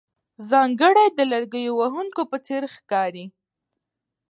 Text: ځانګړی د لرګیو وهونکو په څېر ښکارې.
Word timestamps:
ځانګړی 0.49 1.07
د 1.17 1.19
لرګیو 1.31 1.73
وهونکو 1.81 2.21
په 2.31 2.37
څېر 2.45 2.63
ښکارې. 2.75 3.25